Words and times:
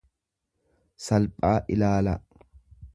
salphaa 1.09 1.55
ilaalaa. 1.77 2.19